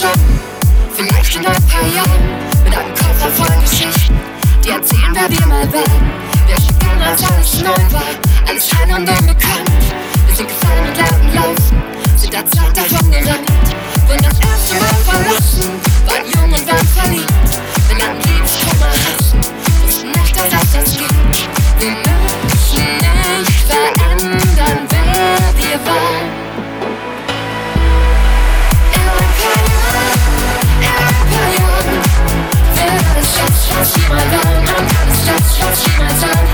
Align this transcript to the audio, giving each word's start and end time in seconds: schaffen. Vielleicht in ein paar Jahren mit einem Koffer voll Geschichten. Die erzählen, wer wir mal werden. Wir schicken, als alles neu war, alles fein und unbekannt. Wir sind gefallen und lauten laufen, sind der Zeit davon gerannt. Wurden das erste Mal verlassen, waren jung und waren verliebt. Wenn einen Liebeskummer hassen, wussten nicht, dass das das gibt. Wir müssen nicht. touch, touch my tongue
schaffen. 0.00 0.40
Vielleicht 0.96 1.36
in 1.36 1.46
ein 1.46 1.62
paar 1.66 1.86
Jahren 1.94 2.22
mit 2.64 2.76
einem 2.76 2.94
Koffer 2.94 3.30
voll 3.36 3.60
Geschichten. 3.60 4.18
Die 4.64 4.70
erzählen, 4.70 5.12
wer 5.12 5.28
wir 5.28 5.46
mal 5.46 5.72
werden. 5.72 6.10
Wir 6.46 6.56
schicken, 6.56 7.02
als 7.02 7.22
alles 7.22 7.62
neu 7.62 7.92
war, 7.92 8.12
alles 8.48 8.66
fein 8.66 8.90
und 8.94 9.08
unbekannt. 9.08 9.82
Wir 10.26 10.36
sind 10.36 10.48
gefallen 10.48 10.88
und 10.88 10.96
lauten 10.96 11.34
laufen, 11.34 11.82
sind 12.16 12.32
der 12.32 12.46
Zeit 12.46 12.76
davon 12.76 13.10
gerannt. 13.10 13.50
Wurden 14.06 14.22
das 14.22 14.40
erste 14.40 14.74
Mal 14.74 14.96
verlassen, 15.04 15.70
waren 16.06 16.26
jung 16.34 16.52
und 16.52 16.66
waren 16.66 16.88
verliebt. 16.88 17.50
Wenn 17.88 18.00
einen 18.00 18.20
Liebeskummer 18.22 18.88
hassen, 18.88 19.40
wussten 19.82 20.12
nicht, 20.12 20.36
dass 20.36 20.48
das 20.48 20.72
das 20.72 20.96
gibt. 20.96 21.48
Wir 21.78 21.90
müssen 21.90 22.96
nicht. 22.98 23.19
touch, 35.30 35.58
touch 35.58 35.98
my 35.98 36.08
tongue 36.20 36.49